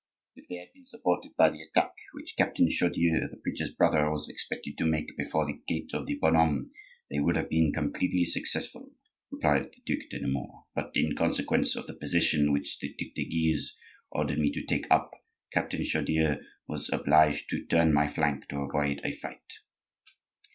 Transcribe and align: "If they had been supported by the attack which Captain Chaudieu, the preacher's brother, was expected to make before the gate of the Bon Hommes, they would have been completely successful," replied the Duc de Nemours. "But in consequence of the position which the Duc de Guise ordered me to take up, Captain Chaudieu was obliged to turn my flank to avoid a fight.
"If 0.35 0.47
they 0.47 0.55
had 0.55 0.73
been 0.73 0.87
supported 0.87 1.35
by 1.37 1.51
the 1.51 1.61
attack 1.61 1.93
which 2.13 2.33
Captain 2.35 2.67
Chaudieu, 2.67 3.27
the 3.29 3.37
preacher's 3.37 3.69
brother, 3.71 4.09
was 4.09 4.27
expected 4.29 4.75
to 4.79 4.85
make 4.85 5.15
before 5.15 5.45
the 5.45 5.61
gate 5.67 5.91
of 5.93 6.07
the 6.07 6.15
Bon 6.15 6.33
Hommes, 6.33 6.71
they 7.11 7.19
would 7.19 7.35
have 7.35 7.49
been 7.51 7.71
completely 7.71 8.25
successful," 8.25 8.93
replied 9.29 9.65
the 9.71 9.81
Duc 9.85 10.09
de 10.09 10.19
Nemours. 10.25 10.63
"But 10.73 10.93
in 10.97 11.15
consequence 11.15 11.75
of 11.75 11.85
the 11.85 11.93
position 11.93 12.51
which 12.51 12.79
the 12.79 12.91
Duc 12.97 13.09
de 13.13 13.25
Guise 13.25 13.75
ordered 14.09 14.39
me 14.39 14.51
to 14.53 14.63
take 14.65 14.87
up, 14.89 15.11
Captain 15.53 15.83
Chaudieu 15.83 16.41
was 16.67 16.89
obliged 16.91 17.47
to 17.51 17.63
turn 17.63 17.93
my 17.93 18.07
flank 18.07 18.47
to 18.47 18.57
avoid 18.57 19.01
a 19.03 19.13
fight. 19.15 19.53